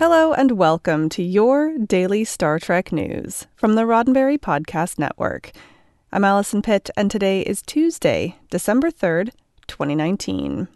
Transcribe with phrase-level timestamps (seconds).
[0.00, 5.52] Hello and welcome to your daily Star Trek news from the Roddenberry Podcast Network.
[6.10, 9.32] I'm Allison Pitt, and today is Tuesday, December 3rd,
[9.66, 10.68] 2019.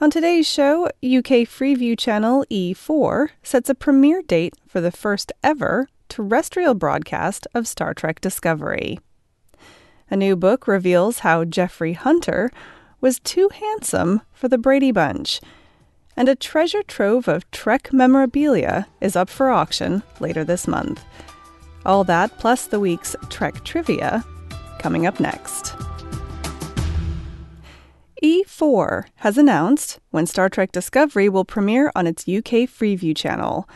[0.00, 5.88] On today's show, UK Freeview channel E4 sets a premiere date for the first ever
[6.08, 9.00] terrestrial broadcast of Star Trek Discovery.
[10.12, 12.52] A new book reveals how Jeffrey Hunter
[13.00, 15.40] was too handsome for the Brady Bunch
[16.16, 21.04] and a treasure trove of Trek memorabilia is up for auction later this month.
[21.84, 24.24] All that plus the week's Trek trivia
[24.78, 25.74] coming up next.
[28.22, 33.68] E4 has announced when Star Trek Discovery will premiere on its UK Freeview channel.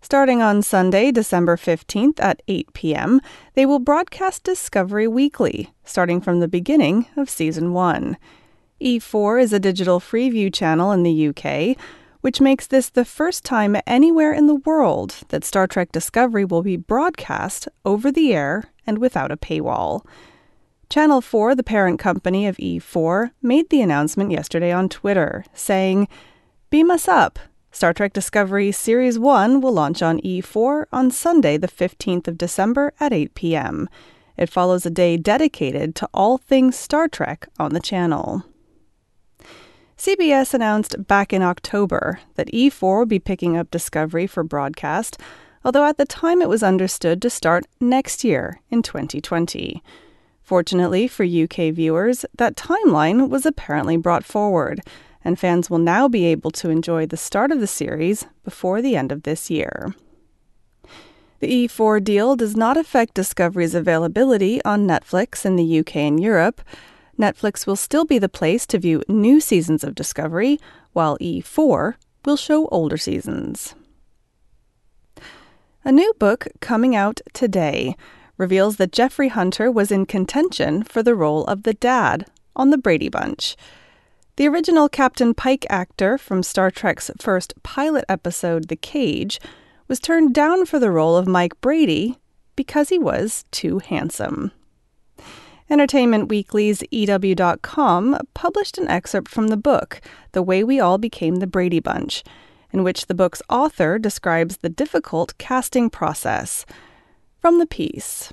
[0.00, 3.20] Starting on Sunday, December 15th at 8 p.m.,
[3.54, 8.16] they will broadcast Discovery weekly, starting from the beginning of Season 1.
[8.80, 11.76] E4 is a digital Freeview channel in the UK,
[12.22, 16.62] which makes this the first time anywhere in the world that Star Trek Discovery will
[16.62, 20.04] be broadcast over the air and without a paywall.
[20.90, 26.08] Channel 4, the parent company of E4, made the announcement yesterday on Twitter, saying,
[26.70, 27.38] Beam us up.
[27.70, 32.92] Star Trek Discovery Series 1 will launch on E4 on Sunday, the 15th of December
[33.00, 33.88] at 8 p.m.
[34.36, 38.44] It follows a day dedicated to all things Star Trek on the channel.
[39.96, 45.20] CBS announced back in October that E4 would be picking up Discovery for broadcast,
[45.64, 49.82] although at the time it was understood to start next year in 2020.
[50.42, 54.80] Fortunately for UK viewers, that timeline was apparently brought forward,
[55.24, 58.96] and fans will now be able to enjoy the start of the series before the
[58.96, 59.94] end of this year.
[61.38, 66.60] The E4 deal does not affect Discovery's availability on Netflix in the UK and Europe.
[67.18, 70.58] Netflix will still be the place to view new seasons of Discovery,
[70.92, 71.94] while E4
[72.24, 73.74] will show older seasons.
[75.84, 77.96] A new book coming out today
[78.38, 82.26] reveals that Jeffrey Hunter was in contention for the role of the dad
[82.56, 83.56] on The Brady Bunch.
[84.36, 89.38] The original Captain Pike actor from Star Trek's first pilot episode, The Cage,
[89.86, 92.18] was turned down for the role of Mike Brady
[92.56, 94.50] because he was too handsome.
[95.74, 101.48] Entertainment Weekly's EW.com published an excerpt from the book, The Way We All Became the
[101.48, 102.22] Brady Bunch,
[102.72, 106.64] in which the book's author describes the difficult casting process.
[107.40, 108.32] From the piece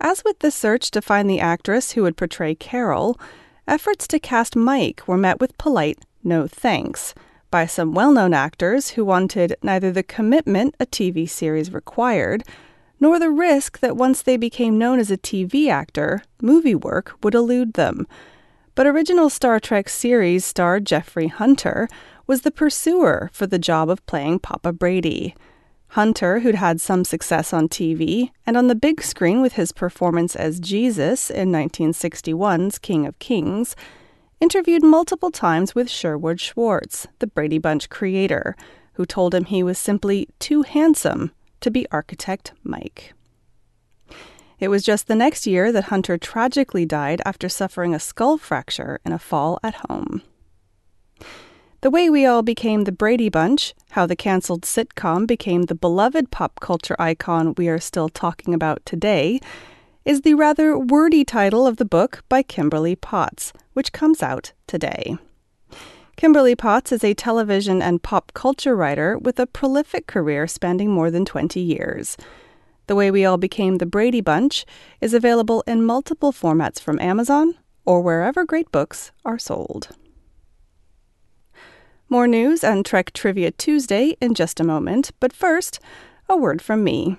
[0.00, 3.18] As with the search to find the actress who would portray Carol,
[3.66, 7.14] efforts to cast Mike were met with polite no thanks
[7.50, 12.44] by some well known actors who wanted neither the commitment a TV series required
[13.00, 17.34] nor the risk that once they became known as a TV actor, movie work would
[17.34, 18.06] elude them.
[18.74, 21.88] But original Star Trek series star Jeffrey Hunter
[22.26, 25.34] was the pursuer for the job of playing Papa Brady.
[25.92, 30.36] Hunter, who'd had some success on TV and on the big screen with his performance
[30.36, 33.74] as Jesus in 1961's King of Kings,
[34.38, 38.54] interviewed multiple times with Sherwood Schwartz, the Brady Bunch creator,
[38.92, 43.12] who told him he was simply too handsome to be architect Mike.
[44.58, 49.00] It was just the next year that Hunter tragically died after suffering a skull fracture
[49.04, 50.22] in a fall at home.
[51.80, 56.32] The way we all became the Brady Bunch, how the canceled sitcom became the beloved
[56.32, 59.38] pop culture icon we are still talking about today,
[60.04, 65.18] is the rather wordy title of the book by Kimberly Potts, which comes out today.
[66.18, 71.12] Kimberly Potts is a television and pop culture writer with a prolific career spanning more
[71.12, 72.16] than 20 years.
[72.88, 74.66] The Way We All Became the Brady Bunch
[75.00, 77.54] is available in multiple formats from Amazon
[77.84, 79.90] or wherever great books are sold.
[82.08, 85.78] More news and Trek Trivia Tuesday in just a moment, but first,
[86.28, 87.16] a word from me.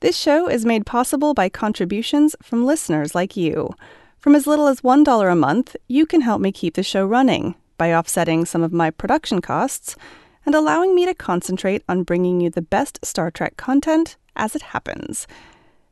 [0.00, 3.70] This show is made possible by contributions from listeners like you.
[4.18, 7.54] From as little as $1 a month, you can help me keep the show running
[7.78, 9.96] by offsetting some of my production costs
[10.44, 14.62] and allowing me to concentrate on bringing you the best Star Trek content as it
[14.62, 15.26] happens.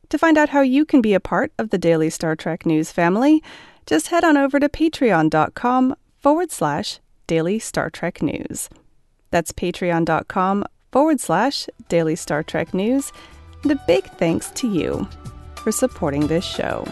[0.09, 2.91] To find out how you can be a part of the daily Star Trek news
[2.91, 3.43] family,
[3.85, 8.69] just head on over to patreon.com forward slash daily Star Trek news.
[9.31, 13.11] That's patreon.com forward slash daily Star Trek news.
[13.63, 15.07] And a big thanks to you.
[15.67, 16.85] for supporting this show.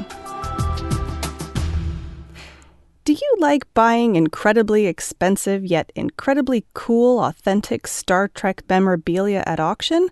[3.21, 10.09] You like buying incredibly expensive yet incredibly cool, authentic Star Trek memorabilia at auction?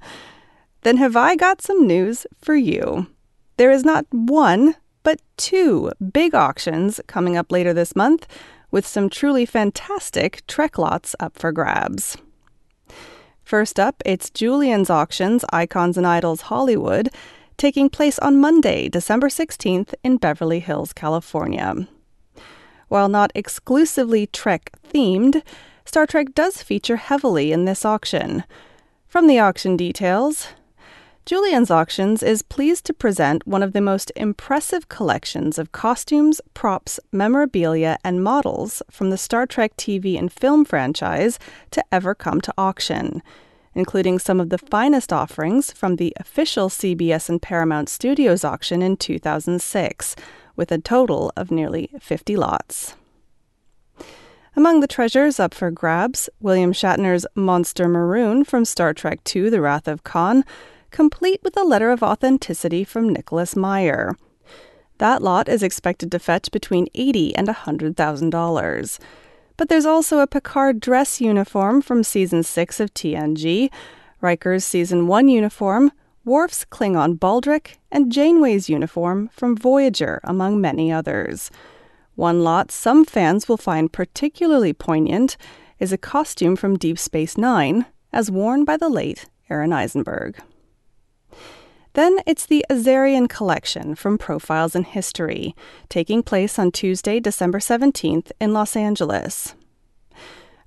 [0.83, 3.07] Then have I got some news for you.
[3.57, 8.25] There is not one, but two big auctions coming up later this month
[8.71, 12.15] with some truly fantastic Trek lots up for grabs.
[13.43, 17.09] First up, it's Julien's Auctions Icons and Idols Hollywood,
[17.57, 21.85] taking place on Monday, December 16th in Beverly Hills, California.
[22.93, 25.41] While not exclusively Trek themed,
[25.83, 28.43] Star Trek does feature heavily in this auction.
[29.07, 30.49] From the auction details,
[31.25, 36.99] Julien's Auctions is pleased to present one of the most impressive collections of costumes, props,
[37.11, 41.39] memorabilia, and models from the Star Trek TV and film franchise
[41.71, 43.23] to ever come to auction,
[43.73, 48.97] including some of the finest offerings from the official CBS and Paramount Studios auction in
[48.97, 50.15] 2006
[50.55, 52.95] with a total of nearly 50 lots.
[54.55, 59.61] Among the treasures up for grabs, William Shatner's Monster Maroon from Star Trek II The
[59.61, 60.45] Wrath of Khan,
[60.91, 64.15] complete with a letter of authenticity from Nicholas Meyer.
[64.99, 68.99] That lot is expected to fetch between eighty and $100,000.
[69.57, 73.71] But there's also a Picard dress uniform from season 6 of TNG,
[74.21, 75.91] Riker's season 1 uniform,
[76.25, 81.51] Worf's Klingon baldric, and Janeway's uniform from Voyager, among many others.
[82.15, 85.35] One lot some fans will find particularly poignant
[85.79, 90.39] is a costume from Deep Space Nine, as worn by the late Aron Eisenberg.
[91.91, 95.53] Then it's the Azarian Collection from Profiles in History,
[95.89, 99.55] taking place on Tuesday, December 17th in Los Angeles.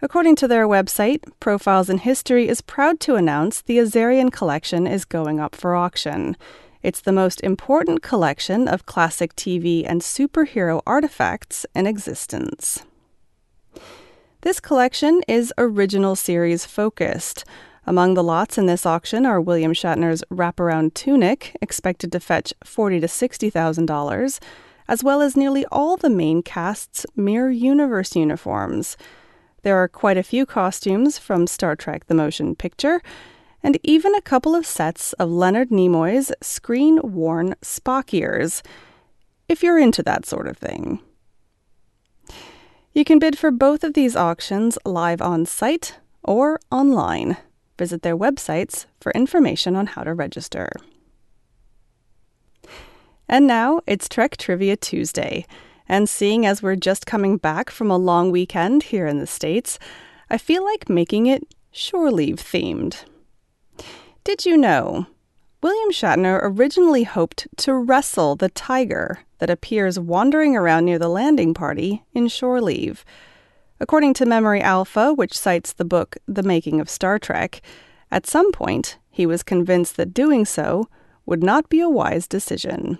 [0.08, 5.04] According to their website, Profiles in History is proud to announce the Azarian collection is
[5.04, 6.36] going up for auction.
[6.80, 12.84] It's the most important collection of classic TV and superhero artifacts in existence.
[14.42, 17.44] This collection is original series focused.
[17.84, 23.00] Among the lots in this auction are William Shatner's wraparound tunic, expected to fetch forty
[23.00, 24.38] to sixty thousand dollars,
[24.86, 28.96] as well as nearly all the main cast's Mirror Universe uniforms.
[29.66, 33.02] There are quite a few costumes from Star Trek the Motion Picture,
[33.64, 38.62] and even a couple of sets of Leonard Nimoy's screen worn Spock ears,
[39.48, 41.00] if you're into that sort of thing.
[42.92, 47.36] You can bid for both of these auctions live on site or online.
[47.76, 50.70] Visit their websites for information on how to register.
[53.28, 55.44] And now it's Trek Trivia Tuesday.
[55.88, 59.78] And seeing as we're just coming back from a long weekend here in the States,
[60.28, 63.04] I feel like making it shore leave themed.
[64.24, 65.06] Did you know?
[65.62, 71.54] William Shatner originally hoped to wrestle the tiger that appears wandering around near the landing
[71.54, 73.04] party in Shore Leave.
[73.80, 77.60] According to Memory Alpha, which cites the book The Making of Star Trek,
[78.10, 80.88] at some point he was convinced that doing so
[81.24, 82.98] would not be a wise decision.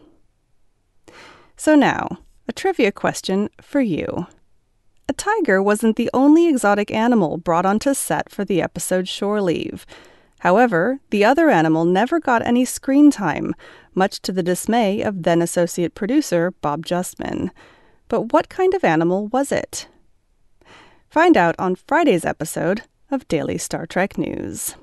[1.56, 2.19] So now,
[2.49, 4.27] a trivia question for you.
[5.09, 9.87] A tiger wasn't the only exotic animal brought onto set for the episode Shore Leave.
[10.41, 13.55] However, the other animal never got any screen time,
[13.95, 17.50] much to the dismay of then associate producer Bob Justman.
[18.09, 19.88] But what kind of animal was it?
[21.09, 24.75] Find out on Friday's episode of Daily Star Trek News.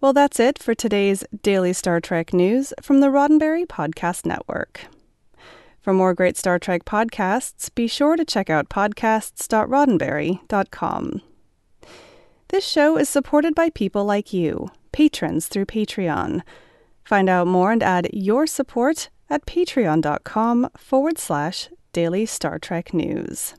[0.00, 4.86] Well, that's it for today's Daily Star Trek News from the Roddenberry Podcast Network.
[5.84, 11.20] For more great Star Trek podcasts, be sure to check out podcasts.roddenberry.com.
[12.48, 16.40] This show is supported by people like you, patrons through Patreon.
[17.04, 23.54] Find out more and add your support at patreon.com forward slash daily Star Trek news.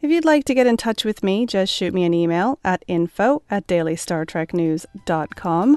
[0.00, 2.86] If you'd like to get in touch with me, just shoot me an email at
[2.88, 5.76] info at dailystartreknews.com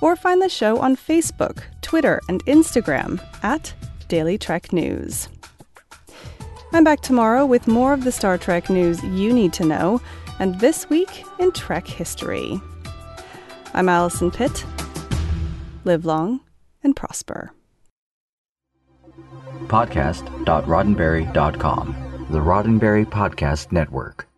[0.00, 3.74] or find the show on Facebook, Twitter, and Instagram at
[4.14, 5.28] Daily Trek News.
[6.72, 10.00] I'm back tomorrow with more of the Star Trek news you need to know,
[10.38, 12.60] and this week in Trek history.
[13.72, 14.64] I'm Allison Pitt.
[15.82, 16.38] Live long
[16.84, 17.50] and prosper.
[19.66, 24.28] Podcast.roddenberry.com, the Roddenberry Podcast Network.